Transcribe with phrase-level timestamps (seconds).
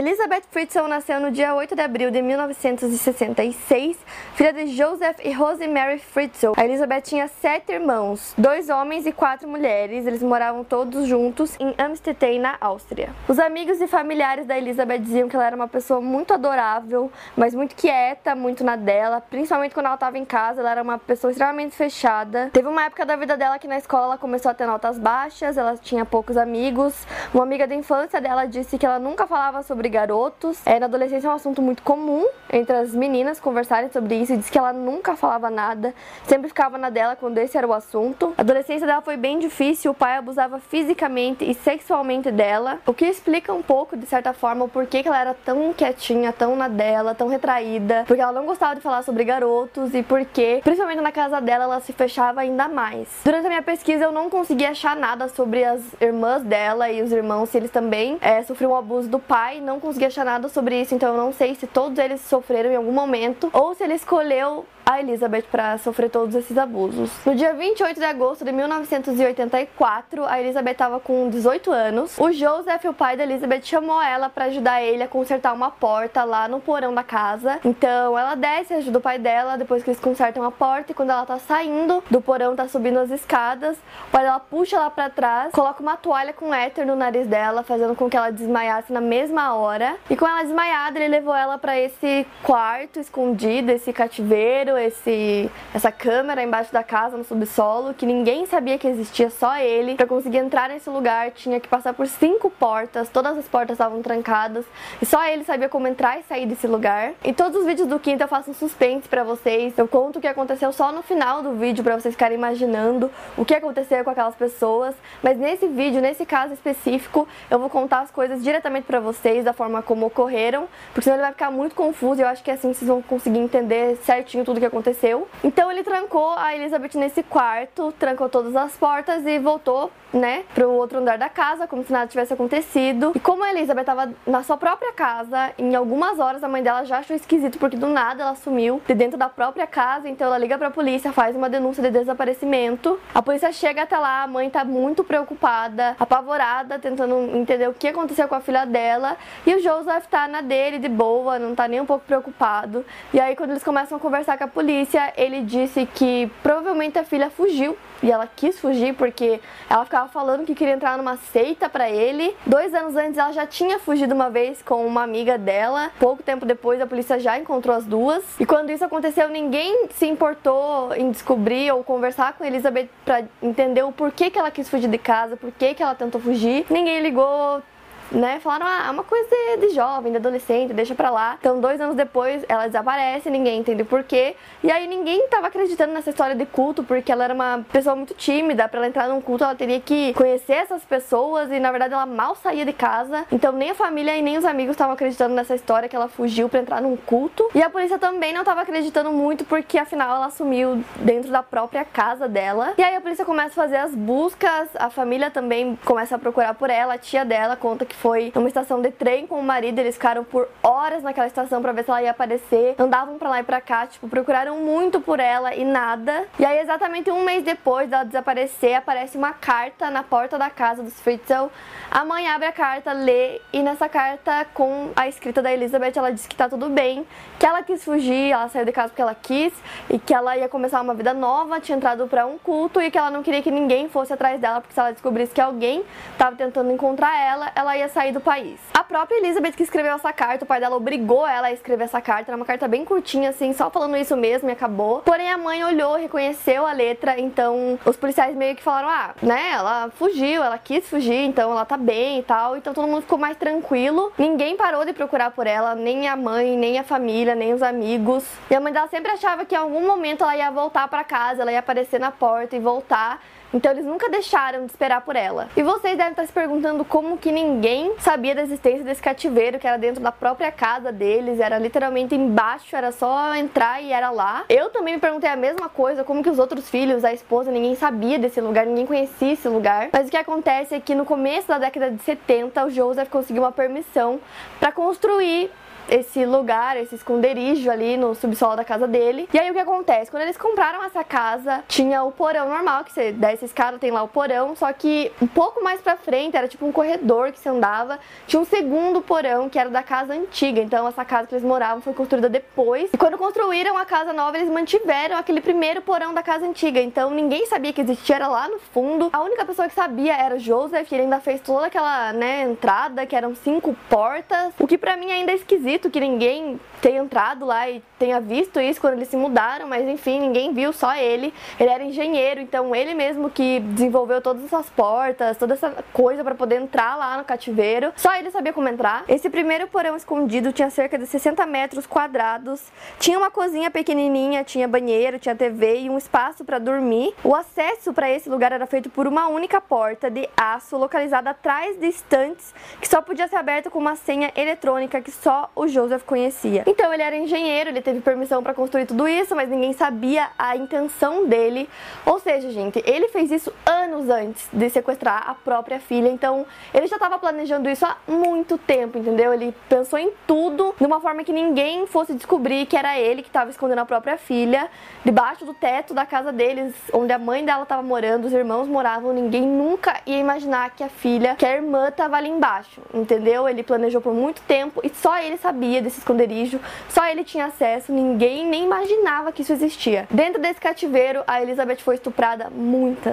[0.00, 3.98] Elizabeth Fritzl nasceu no dia 8 de abril de 1966,
[4.34, 6.54] filha de Joseph e Rosemary Fritzl.
[6.56, 10.06] A Elizabeth tinha sete irmãos, dois homens e quatro mulheres.
[10.06, 13.10] Eles moravam todos juntos em Amstetten, na Áustria.
[13.28, 17.54] Os amigos e familiares da Elizabeth diziam que ela era uma pessoa muito adorável, mas
[17.54, 20.62] muito quieta, muito na dela, principalmente quando ela estava em casa.
[20.62, 22.48] Ela era uma pessoa extremamente fechada.
[22.54, 25.58] Teve uma época da vida dela que na escola ela começou a ter notas baixas,
[25.58, 27.06] ela tinha poucos amigos.
[27.34, 30.58] Uma amiga da infância dela disse que ela nunca falava sobre garotos.
[30.64, 34.36] É, na adolescência é um assunto muito comum entre as meninas conversarem sobre isso e
[34.36, 35.94] diz que ela nunca falava nada,
[36.26, 38.32] sempre ficava na dela quando esse era o assunto.
[38.36, 43.04] A adolescência dela foi bem difícil, o pai abusava fisicamente e sexualmente dela, o que
[43.04, 46.68] explica um pouco, de certa forma, o porquê que ela era tão quietinha, tão na
[46.68, 51.12] dela, tão retraída, porque ela não gostava de falar sobre garotos e porque, principalmente na
[51.12, 53.08] casa dela, ela se fechava ainda mais.
[53.24, 57.12] Durante a minha pesquisa, eu não consegui achar nada sobre as irmãs dela e os
[57.12, 60.80] irmãos, se eles também é, sofriam o abuso do pai, não consegui achar nada sobre
[60.80, 63.94] isso, então eu não sei se todos eles sofreram em algum momento ou se ele
[63.94, 67.10] escolheu a Elizabeth para sofrer todos esses abusos.
[67.24, 72.18] No dia 28 de agosto de 1984, a Elizabeth estava com 18 anos.
[72.18, 76.24] O Joseph, o pai da Elizabeth, chamou ela para ajudar ele a consertar uma porta
[76.24, 77.60] lá no porão da casa.
[77.64, 81.10] Então ela desce, ajuda o pai dela, depois que eles consertam a porta, e quando
[81.10, 83.76] ela tá saindo do porão, tá subindo as escadas,
[84.08, 87.62] o pai dela puxa ela para trás, coloca uma toalha com éter no nariz dela,
[87.62, 89.96] fazendo com que ela desmaiasse na mesma hora.
[90.08, 95.92] E com ela desmaiada, ele levou ela para esse quarto escondido, esse cativeiro, esse, essa
[95.92, 99.94] câmera embaixo da casa, no subsolo, que ninguém sabia que existia, só ele.
[99.94, 104.02] Para conseguir entrar nesse lugar, tinha que passar por cinco portas, todas as portas estavam
[104.02, 104.64] trancadas,
[105.00, 107.12] e só ele sabia como entrar e sair desse lugar.
[107.24, 110.20] Em todos os vídeos do Quinto eu faço um suspense para vocês, eu conto o
[110.20, 114.10] que aconteceu só no final do vídeo para vocês ficarem imaginando o que aconteceu com
[114.10, 119.00] aquelas pessoas, mas nesse vídeo, nesse caso específico, eu vou contar as coisas diretamente para
[119.00, 122.42] vocês, da forma como ocorreram, porque senão ele vai ficar muito confuso e eu acho
[122.42, 125.28] que assim vocês vão conseguir entender certinho tudo que aconteceu.
[125.44, 130.70] Então ele trancou a Elizabeth nesse quarto, trancou todas as portas e voltou, né, pro
[130.70, 133.12] outro andar da casa, como se nada tivesse acontecido.
[133.14, 136.84] E como a Elizabeth estava na sua própria casa, em algumas horas a mãe dela
[136.84, 140.38] já achou esquisito porque do nada ela sumiu de dentro da própria casa, então ela
[140.38, 142.98] liga pra polícia, faz uma denúncia de desaparecimento.
[143.14, 147.88] A polícia chega até lá, a mãe tá muito preocupada, apavorada, tentando entender o que
[147.88, 149.16] aconteceu com a filha dela,
[149.46, 152.84] e o Joseph tá na dele de boa, não tá nem um pouco preocupado.
[153.12, 157.04] E aí quando eles começam a conversar com a polícia, ele disse que provavelmente a
[157.04, 161.68] filha fugiu e ela quis fugir porque ela ficava falando que queria entrar numa seita
[161.68, 162.34] para ele.
[162.46, 165.90] Dois anos antes ela já tinha fugido uma vez com uma amiga dela.
[165.98, 168.24] Pouco tempo depois a polícia já encontrou as duas.
[168.38, 173.82] E quando isso aconteceu, ninguém se importou em descobrir ou conversar com Elizabeth para entender
[173.82, 176.66] o porquê que ela quis fugir de casa, porquê que ela tentou fugir.
[176.70, 177.62] Ninguém ligou
[178.10, 179.28] né, falaram, ah, é uma coisa
[179.60, 181.36] de jovem, de adolescente, deixa pra lá.
[181.38, 184.36] Então, dois anos depois, ela desaparece, ninguém entende por quê.
[184.62, 188.14] E aí, ninguém tava acreditando nessa história de culto, porque ela era uma pessoa muito
[188.14, 188.68] tímida.
[188.68, 192.06] Pra ela entrar num culto, ela teria que conhecer essas pessoas e, na verdade, ela
[192.06, 193.24] mal saía de casa.
[193.30, 196.48] Então, nem a família e nem os amigos estavam acreditando nessa história que ela fugiu
[196.48, 197.48] pra entrar num culto.
[197.54, 201.84] E a polícia também não tava acreditando muito, porque afinal ela sumiu dentro da própria
[201.84, 202.74] casa dela.
[202.76, 206.54] E aí, a polícia começa a fazer as buscas, a família também começa a procurar
[206.54, 209.78] por ela, a tia dela conta que foi numa estação de trem com o marido,
[209.78, 212.74] eles ficaram por horas naquela estação para ver se ela ia aparecer.
[212.78, 216.26] Andavam para lá e para cá, tipo, procuraram muito por ela e nada.
[216.38, 220.82] E aí exatamente um mês depois dela desaparecer, aparece uma carta na porta da casa
[220.82, 221.48] dos Fritzl.
[221.90, 226.10] A mãe abre a carta, lê e nessa carta com a escrita da Elizabeth, ela
[226.10, 227.06] diz que tá tudo bem,
[227.38, 229.52] que ela quis fugir, ela saiu de casa porque ela quis
[229.90, 232.96] e que ela ia começar uma vida nova, tinha entrado para um culto e que
[232.96, 236.34] ela não queria que ninguém fosse atrás dela, porque se ela descobrisse que alguém estava
[236.34, 238.58] tentando encontrar ela, ela ia sair do país.
[238.74, 242.00] A própria Elizabeth que escreveu essa carta, o pai dela obrigou ela a escrever essa
[242.00, 245.00] carta, era uma carta bem curtinha assim, só falando isso mesmo e acabou.
[245.00, 249.50] Porém a mãe olhou, reconheceu a letra, então os policiais meio que falaram: "Ah, né,
[249.52, 252.56] ela fugiu, ela quis fugir, então ela tá bem e tal".
[252.56, 254.12] Então todo mundo ficou mais tranquilo.
[254.16, 258.24] Ninguém parou de procurar por ela, nem a mãe, nem a família, nem os amigos.
[258.50, 261.42] E a mãe dela sempre achava que em algum momento ela ia voltar para casa,
[261.42, 263.20] ela ia aparecer na porta e voltar
[263.52, 265.48] Então eles nunca deixaram de esperar por ela.
[265.56, 269.66] E vocês devem estar se perguntando como que ninguém sabia da existência desse cativeiro que
[269.66, 274.44] era dentro da própria casa deles, era literalmente embaixo, era só entrar e era lá.
[274.48, 277.74] Eu também me perguntei a mesma coisa, como que os outros filhos, a esposa, ninguém
[277.74, 279.88] sabia desse lugar, ninguém conhecia esse lugar.
[279.92, 283.42] Mas o que acontece é que no começo da década de 70, o Joseph conseguiu
[283.42, 284.20] uma permissão
[284.58, 285.50] para construir
[285.90, 289.28] esse lugar, esse esconderijo ali no subsolo da casa dele.
[289.32, 290.10] E aí o que acontece?
[290.10, 293.90] Quando eles compraram essa casa, tinha o porão normal, que você desce a escada, tem
[293.90, 297.38] lá o porão, só que um pouco mais pra frente, era tipo um corredor que
[297.38, 300.60] você andava, tinha um segundo porão que era da casa antiga.
[300.60, 302.90] Então essa casa que eles moravam foi construída depois.
[302.92, 306.80] E quando construíram a casa nova, eles mantiveram aquele primeiro porão da casa antiga.
[306.80, 309.08] Então ninguém sabia que existia, era lá no fundo.
[309.12, 313.06] A única pessoa que sabia era o Joseph, ele ainda fez toda aquela, né, entrada,
[313.06, 314.52] que eram cinco portas.
[314.58, 318.60] O que para mim ainda é esquisito que ninguém tenha entrado lá e tenha visto
[318.60, 321.32] isso quando eles se mudaram, mas enfim, ninguém viu, só ele.
[321.58, 326.34] Ele era engenheiro, então ele mesmo que desenvolveu todas essas portas, toda essa coisa para
[326.34, 327.92] poder entrar lá no cativeiro.
[327.96, 329.04] Só ele sabia como entrar.
[329.08, 332.62] Esse primeiro porão escondido tinha cerca de 60 metros quadrados,
[332.98, 337.14] tinha uma cozinha pequenininha, tinha banheiro, tinha TV e um espaço para dormir.
[337.22, 341.78] O acesso para esse lugar era feito por uma única porta de aço localizada atrás
[341.78, 346.02] de estantes que só podia ser aberta com uma senha eletrônica que só o Joseph
[346.04, 346.64] conhecia.
[346.66, 350.56] Então ele era engenheiro, ele teve permissão para construir tudo isso, mas ninguém sabia a
[350.56, 351.68] intenção dele.
[352.06, 356.08] Ou seja, gente, ele fez isso anos antes de sequestrar a própria filha.
[356.08, 359.34] Então ele já estava planejando isso há muito tempo, entendeu?
[359.34, 363.28] Ele pensou em tudo de uma forma que ninguém fosse descobrir que era ele que
[363.28, 364.68] estava escondendo a própria filha
[365.04, 369.12] debaixo do teto da casa deles, onde a mãe dela estava morando, os irmãos moravam.
[369.12, 373.48] Ninguém nunca ia imaginar que a filha, que a irmã estava ali embaixo, entendeu?
[373.48, 377.92] Ele planejou por muito tempo e só ele sabia desse esconderijo, só ele tinha acesso,
[377.92, 380.06] ninguém nem imaginava que isso existia.
[380.10, 383.09] Dentro desse cativeiro, a Elizabeth foi estuprada muitas,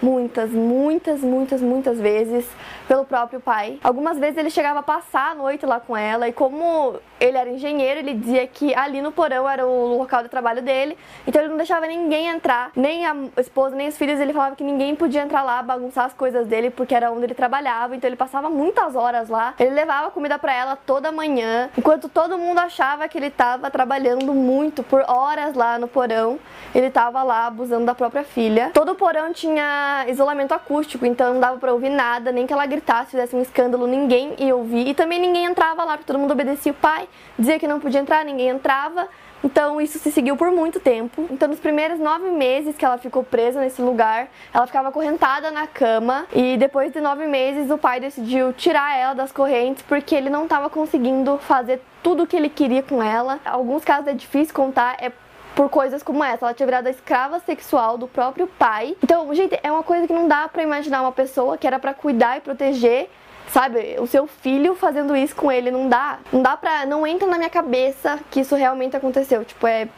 [0.00, 2.46] muitas, muitas, muitas, muitas vezes
[2.86, 3.78] pelo próprio pai.
[3.82, 7.48] Algumas vezes ele chegava a passar a noite lá com ela e como ele era
[7.48, 10.96] engenheiro, ele dizia que ali no porão era o local de trabalho dele,
[11.26, 14.64] então ele não deixava ninguém entrar, nem a esposa, nem os filhos, ele falava que
[14.64, 18.16] ninguém podia entrar lá bagunçar as coisas dele porque era onde ele trabalhava, então ele
[18.16, 19.54] passava muitas horas lá.
[19.58, 24.32] Ele levava comida para ela toda manhã, enquanto todo mundo achava que ele estava trabalhando
[24.34, 26.38] muito por horas lá no porão,
[26.74, 28.70] ele estava lá abusando da própria filha.
[28.72, 32.66] Todo o porão tinha isolamento acústico, então não dava para ouvir nada, nem que ela
[32.66, 34.86] gritasse, fizesse um escândalo, ninguém ia ouvir.
[34.88, 37.05] E também ninguém entrava lá, porque todo mundo obedecia o pai,
[37.38, 39.08] dizia que não podia entrar, ninguém entrava.
[39.44, 41.26] Então isso se seguiu por muito tempo.
[41.30, 45.66] Então nos primeiros nove meses que ela ficou presa nesse lugar, ela ficava acorrentada na
[45.66, 50.30] cama e depois de nove meses o pai decidiu tirar ela das correntes porque ele
[50.30, 53.38] não estava conseguindo fazer tudo o que ele queria com ela.
[53.44, 55.12] Alguns casos é difícil contar, é
[55.56, 56.44] por coisas como essa.
[56.44, 58.94] Ela tinha virado a escrava sexual do próprio pai.
[59.02, 61.94] Então, gente, é uma coisa que não dá para imaginar uma pessoa que era para
[61.94, 63.08] cuidar e proteger
[63.52, 66.18] sabe, o seu filho fazendo isso com ele não dá.
[66.32, 66.86] Não dá pra.
[66.86, 69.44] Não entra na minha cabeça que isso realmente aconteceu.
[69.44, 69.88] Tipo, é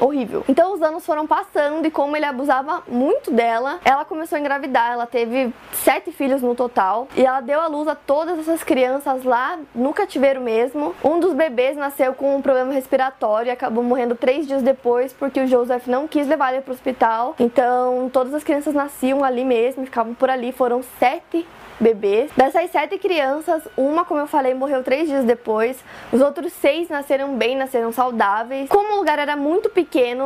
[0.00, 0.44] horrível.
[0.48, 4.92] Então os anos foram passando e como ele abusava muito dela, ela começou a engravidar.
[4.92, 9.24] Ela teve sete filhos no total e ela deu à luz a todas essas crianças
[9.24, 10.94] lá no cativeiro mesmo.
[11.04, 15.40] Um dos bebês nasceu com um problema respiratório e acabou morrendo três dias depois porque
[15.40, 17.34] o Joseph não quis levar ele para o hospital.
[17.38, 20.52] Então todas as crianças nasciam ali mesmo, ficavam por ali.
[20.52, 21.46] Foram sete
[21.82, 22.30] bebês.
[22.36, 25.82] Dessas sete crianças, uma, como eu falei, morreu três dias depois.
[26.12, 28.68] Os outros seis nasceram bem, nasceram saudáveis.
[28.68, 29.81] Como o lugar era muito pequeno,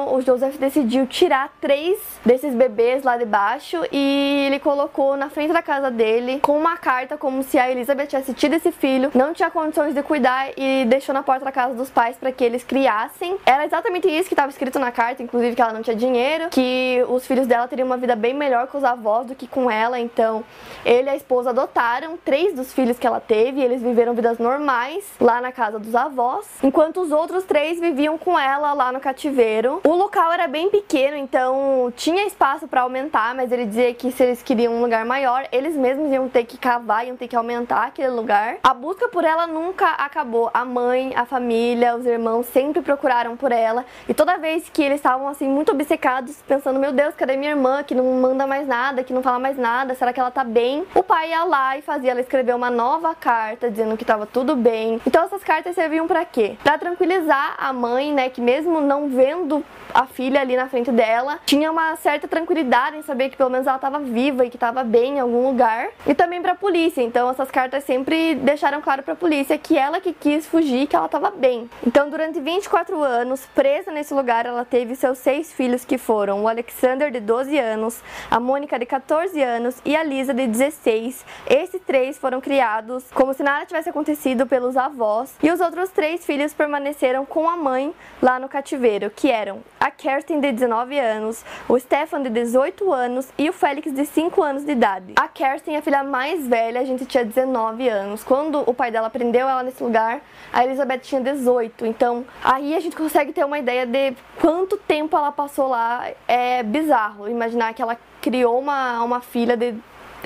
[0.08, 5.52] o Joseph decidiu tirar três desses bebês lá de baixo e ele colocou na frente
[5.52, 9.32] da casa dele com uma carta como se a Elizabeth tivesse tido esse filho, não
[9.32, 12.64] tinha condições de cuidar e deixou na porta da casa dos pais para que eles
[12.64, 13.36] criassem.
[13.44, 17.04] Era exatamente isso que estava escrito na carta, inclusive que ela não tinha dinheiro, que
[17.08, 19.98] os filhos dela teriam uma vida bem melhor com os avós do que com ela.
[19.98, 20.44] Então,
[20.84, 24.38] ele e a esposa adotaram três dos filhos que ela teve, e eles viveram vidas
[24.38, 29.00] normais lá na casa dos avós, enquanto os outros três viviam com ela lá no
[29.00, 29.45] cativeiro.
[29.84, 34.24] O local era bem pequeno, então tinha espaço para aumentar, mas ele dizia que se
[34.24, 37.84] eles queriam um lugar maior, eles mesmos iam ter que cavar, iam ter que aumentar
[37.84, 38.56] aquele lugar.
[38.60, 40.50] A busca por ela nunca acabou.
[40.52, 44.96] A mãe, a família, os irmãos sempre procuraram por ela, e toda vez que eles
[44.96, 49.04] estavam assim muito obcecados, pensando: "Meu Deus, cadê minha irmã que não manda mais nada,
[49.04, 49.94] que não fala mais nada?
[49.94, 53.14] Será que ela tá bem?" O pai ia lá e fazia ela escrever uma nova
[53.14, 55.00] carta dizendo que estava tudo bem.
[55.06, 56.56] Então essas cartas serviam para quê?
[56.64, 59.64] Para tranquilizar a mãe, né, que mesmo não vendo vendo
[59.94, 63.66] a filha ali na frente dela, tinha uma certa tranquilidade em saber que pelo menos
[63.66, 65.88] ela estava viva e que estava bem em algum lugar.
[66.06, 67.00] E também para a polícia.
[67.02, 70.96] Então essas cartas sempre deixaram claro para a polícia que ela que quis fugir, que
[70.96, 71.70] ela estava bem.
[71.86, 76.48] Então durante 24 anos, presa nesse lugar, ela teve seus seis filhos que foram o
[76.48, 81.24] Alexander de 12 anos, a Mônica de 14 anos e a Lisa de 16.
[81.48, 86.24] Esses três foram criados como se nada tivesse acontecido pelos avós e os outros três
[86.26, 91.44] filhos permaneceram com a mãe lá no cativeiro, que eram a Kerstin de 19 anos,
[91.68, 95.14] o Stefan de 18 anos e o Félix de 5 anos de idade.
[95.16, 98.24] A Kerstin, a filha mais velha, a gente tinha 19 anos.
[98.24, 100.20] Quando o pai dela prendeu ela nesse lugar,
[100.52, 101.86] a Elizabeth tinha 18.
[101.86, 106.08] Então, aí a gente consegue ter uma ideia de quanto tempo ela passou lá.
[106.26, 109.74] É bizarro imaginar que ela criou uma, uma filha de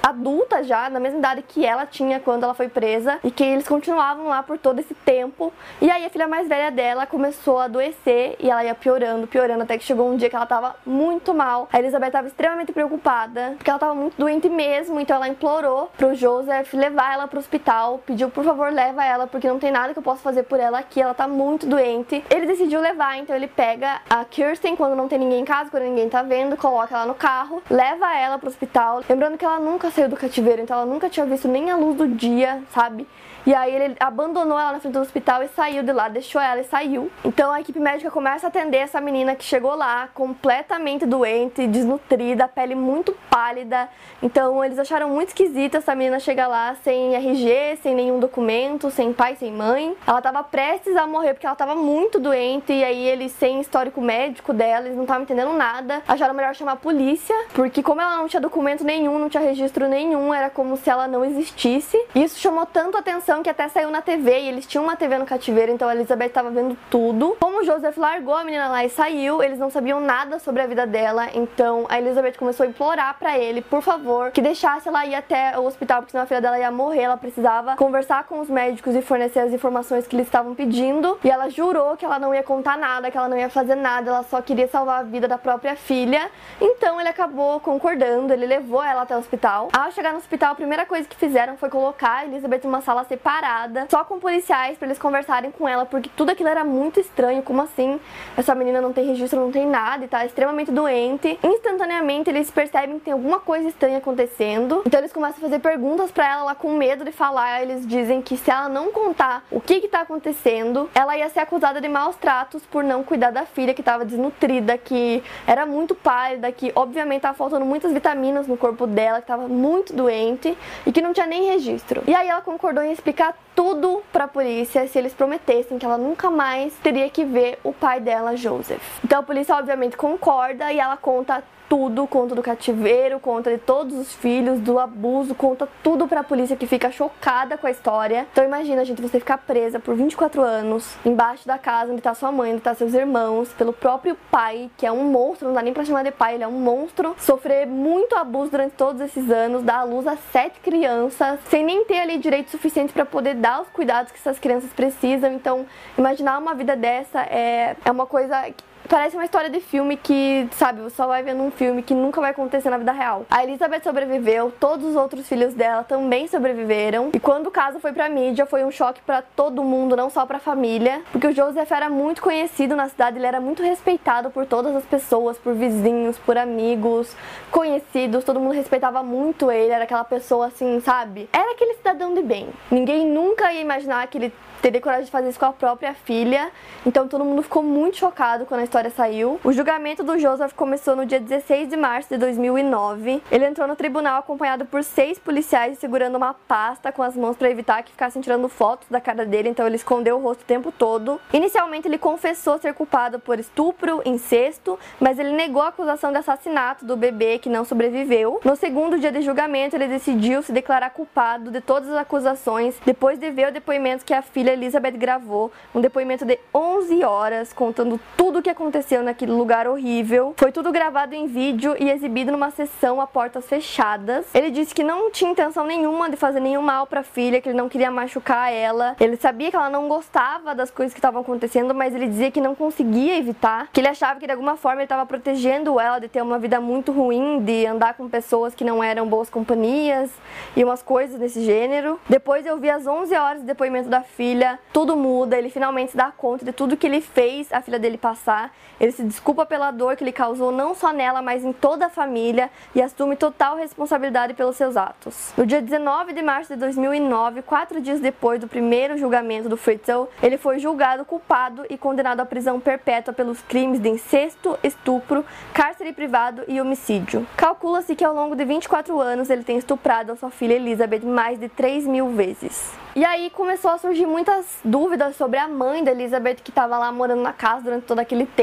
[0.03, 3.67] adulta já, na mesma idade que ela tinha quando ela foi presa, e que eles
[3.69, 5.53] continuavam lá por todo esse tempo.
[5.81, 9.63] E aí a filha mais velha dela começou a adoecer e ela ia piorando, piorando,
[9.63, 11.69] até que chegou um dia que ela tava muito mal.
[11.73, 16.15] A Elizabeth estava extremamente preocupada, porque ela tava muito doente mesmo, então ela implorou pro
[16.15, 19.99] Joseph levar ela pro hospital, pediu por favor leva ela, porque não tem nada que
[19.99, 22.25] eu possa fazer por ela aqui, ela tá muito doente.
[22.31, 25.85] Ele decidiu levar, então ele pega a Kirsten quando não tem ninguém em casa, quando
[25.85, 29.90] ninguém tá vendo, coloca ela no carro, leva ela pro hospital, lembrando que ela nunca
[29.91, 33.07] saiu do cativeiro, então ela nunca tinha visto nem a luz do dia, sabe?
[33.47, 36.61] E aí ele abandonou ela na frente do hospital e saiu de lá, deixou ela
[36.61, 37.11] e saiu.
[37.25, 42.47] Então a equipe médica começa a atender essa menina que chegou lá completamente doente, desnutrida,
[42.47, 43.89] pele muito pálida.
[44.23, 49.11] Então eles acharam muito esquisita essa menina chegar lá sem RG, sem nenhum documento, sem
[49.11, 49.97] pai, sem mãe.
[50.07, 54.03] Ela tava prestes a morrer porque ela tava muito doente e aí eles sem histórico
[54.03, 56.03] médico dela, eles não estavam entendendo nada.
[56.07, 59.80] Acharam melhor chamar a polícia, porque como ela não tinha documento nenhum, não tinha registro
[59.89, 61.99] nenhum, era como se ela não existisse.
[62.15, 65.27] Isso chamou tanto atenção que até saiu na TV e eles tinham uma TV no
[65.27, 67.37] cativeiro, então a Elizabeth estava vendo tudo.
[67.41, 70.67] Como o Joseph largou a menina lá e saiu, eles não sabiam nada sobre a
[70.67, 75.05] vida dela, então a Elizabeth começou a implorar para ele, por favor, que deixasse ela
[75.07, 78.41] ir até o hospital, porque senão a filha dela ia morrer, ela precisava conversar com
[78.41, 81.19] os médicos e fornecer as informações que eles estavam pedindo.
[81.25, 84.11] E ela jurou que ela não ia contar nada, que ela não ia fazer nada,
[84.11, 86.31] ela só queria salvar a vida da própria filha.
[86.61, 89.70] Então ele acabou concordando, ele levou ela até o hospital.
[89.73, 92.81] Ao chegar no hospital, a primeira coisa que fizeram foi colocar a Elizabeth em uma
[92.81, 96.99] sala separada só com policiais para eles conversarem com ela, porque tudo aquilo era muito
[96.99, 97.41] estranho.
[97.41, 98.01] Como assim?
[98.37, 101.39] Essa menina não tem registro, não tem nada e tá extremamente doente.
[101.43, 104.83] Instantaneamente eles percebem que tem alguma coisa estranha acontecendo.
[104.85, 107.63] Então eles começam a fazer perguntas para ela, ela com medo de falar.
[107.63, 111.41] Eles dizem que se ela não contar o que que tá acontecendo, ela ia ser
[111.41, 115.95] acusada de maus tratos por não cuidar da filha que tava desnutrida, que era muito
[115.95, 120.91] pálida, que obviamente tava faltando muitas vitaminas no corpo dela, que tava muito doente e
[120.91, 122.03] que não tinha nem registro.
[122.07, 125.99] E aí ela concordou em explicar tudo para a polícia se eles prometessem que ela
[125.99, 128.83] nunca mais teria que ver o pai dela, Joseph.
[129.05, 133.97] Então a polícia obviamente concorda e ela conta tudo, conta do cativeiro, conta de todos
[133.97, 138.27] os filhos, do abuso, conta tudo pra polícia que fica chocada com a história.
[138.33, 142.33] Então imagina, gente, você ficar presa por 24 anos embaixo da casa onde tá sua
[142.33, 145.73] mãe, onde tá seus irmãos, pelo próprio pai, que é um monstro, não dá nem
[145.73, 149.63] pra chamar de pai, ele é um monstro, sofrer muito abuso durante todos esses anos,
[149.63, 153.63] dar à luz a sete crianças, sem nem ter ali direito suficiente para poder dar
[153.63, 155.33] os cuidados que essas crianças precisam.
[155.33, 155.65] Então,
[155.97, 158.45] imaginar uma vida dessa é, é uma coisa
[158.89, 162.21] Parece uma história de filme que, sabe, você só vai vendo um filme que nunca
[162.21, 163.25] vai acontecer na vida real.
[163.31, 167.11] A Elizabeth sobreviveu, todos os outros filhos dela também sobreviveram.
[167.15, 170.27] E quando o caso foi pra mídia, foi um choque para todo mundo, não só
[170.27, 171.03] pra família.
[171.13, 174.85] Porque o Joseph era muito conhecido na cidade, ele era muito respeitado por todas as
[174.85, 177.15] pessoas, por vizinhos, por amigos,
[177.51, 178.25] conhecidos.
[178.25, 181.29] Todo mundo respeitava muito ele, era aquela pessoa assim, sabe?
[181.33, 182.49] Era aquele cidadão de bem.
[182.71, 186.51] Ninguém nunca ia imaginar que ele teria coragem de fazer isso com a própria filha.
[186.85, 189.41] Então todo mundo ficou muito chocado quando a história saiu.
[189.43, 193.21] O julgamento do Joseph começou no dia 16 de março de 2009.
[193.29, 197.51] Ele entrou no tribunal acompanhado por seis policiais segurando uma pasta com as mãos para
[197.51, 200.71] evitar que ficassem tirando fotos da cara dele, então ele escondeu o rosto o tempo
[200.71, 201.21] todo.
[201.33, 206.85] Inicialmente ele confessou ser culpado por estupro, incesto, mas ele negou a acusação de assassinato
[206.85, 208.41] do bebê que não sobreviveu.
[208.45, 213.19] No segundo dia de julgamento, ele decidiu se declarar culpado de todas as acusações depois
[213.19, 217.99] de ver o depoimento que a filha Elizabeth gravou um depoimento de 11 horas contando
[218.17, 218.60] tudo o que aconteceu
[219.03, 220.35] naquele lugar horrível.
[220.37, 224.27] Foi tudo gravado em vídeo e exibido numa sessão a portas fechadas.
[224.35, 227.49] Ele disse que não tinha intenção nenhuma de fazer nenhum mal para a filha, que
[227.49, 228.95] ele não queria machucar ela.
[229.01, 232.41] Ele sabia que ela não gostava das coisas que estavam acontecendo, mas ele dizia que
[232.41, 236.09] não conseguia evitar, que ele achava que de alguma forma ele estava protegendo ela de
[236.09, 240.11] ter uma vida muito ruim, de andar com pessoas que não eram boas companhias
[240.55, 241.99] e umas coisas desse gênero.
[242.09, 245.97] Depois eu vi às 11 horas de depoimento da filha, tudo muda, ele finalmente se
[245.97, 248.50] dá conta de tudo que ele fez a filha dele passar.
[248.81, 251.91] Ele se desculpa pela dor que ele causou não só nela, mas em toda a
[251.91, 255.33] família e assume total responsabilidade pelos seus atos.
[255.37, 260.05] No dia 19 de março de 2009, quatro dias depois do primeiro julgamento do Fritzl,
[260.23, 265.93] ele foi julgado culpado e condenado à prisão perpétua pelos crimes de incesto, estupro, cárcere
[265.93, 267.27] privado e homicídio.
[267.37, 271.39] Calcula-se que ao longo de 24 anos ele tem estuprado a sua filha Elizabeth mais
[271.39, 272.73] de 3 mil vezes.
[272.97, 276.91] E aí começou a surgir muitas dúvidas sobre a mãe da Elizabeth que estava lá
[276.91, 278.40] morando na casa durante todo aquele tempo.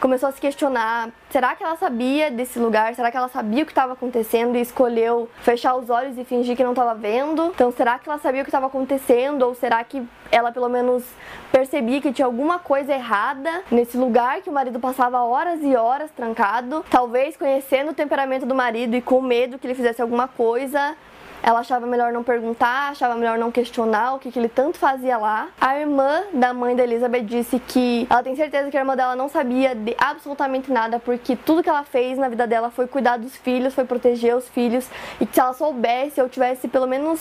[0.00, 2.94] Começou a se questionar: será que ela sabia desse lugar?
[2.94, 6.56] Será que ela sabia o que estava acontecendo e escolheu fechar os olhos e fingir
[6.56, 7.52] que não estava vendo?
[7.54, 9.42] Então, será que ela sabia o que estava acontecendo?
[9.42, 11.04] Ou será que ela pelo menos
[11.52, 16.10] percebia que tinha alguma coisa errada nesse lugar que o marido passava horas e horas
[16.10, 16.84] trancado?
[16.88, 20.96] Talvez conhecendo o temperamento do marido e com medo que ele fizesse alguma coisa,
[21.42, 25.16] ela achava melhor não perguntar, achava melhor não questionar o que, que ele tanto fazia
[25.16, 25.48] lá.
[25.60, 29.16] A irmã da mãe da Elizabeth disse que ela tem certeza que a irmã dela
[29.16, 33.16] não sabia de absolutamente nada, porque tudo que ela fez na vida dela foi cuidar
[33.16, 34.88] dos filhos, foi proteger os filhos,
[35.20, 37.20] e que se ela soubesse ou tivesse pelo menos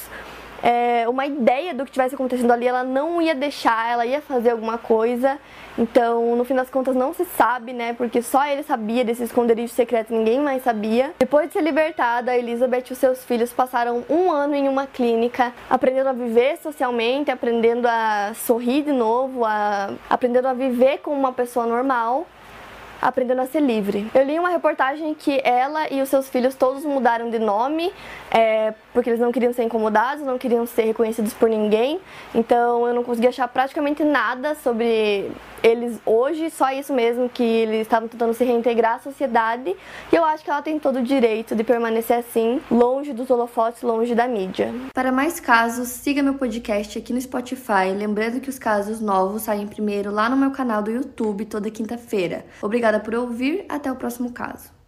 [0.63, 4.51] é, uma ideia do que tivesse acontecendo ali, ela não ia deixar, ela ia fazer
[4.51, 5.37] alguma coisa.
[5.77, 7.93] Então, no fim das contas, não se sabe, né?
[7.93, 11.13] Porque só ele sabia desse esconderijo secreto, ninguém mais sabia.
[11.17, 15.53] Depois de ser libertada, Elizabeth e os seus filhos passaram um ano em uma clínica,
[15.69, 19.91] aprendendo a viver socialmente, aprendendo a sorrir de novo, a...
[20.09, 22.27] aprendendo a viver como uma pessoa normal
[23.01, 24.09] aprendendo a ser livre.
[24.13, 27.91] Eu li uma reportagem que ela e os seus filhos todos mudaram de nome
[28.31, 31.99] é, porque eles não queriam ser incomodados, não queriam ser reconhecidos por ninguém.
[32.33, 35.31] Então eu não consegui achar praticamente nada sobre
[35.63, 39.75] eles hoje, só isso mesmo que eles estavam tentando se reintegrar à sociedade.
[40.11, 43.81] E eu acho que ela tem todo o direito de permanecer assim, longe dos holofotes,
[43.81, 44.73] longe da mídia.
[44.93, 49.67] Para mais casos, siga meu podcast aqui no Spotify, lembrando que os casos novos saem
[49.67, 52.45] primeiro lá no meu canal do YouTube toda quinta-feira.
[52.89, 54.78] Obrigada por ouvir, até o próximo caso.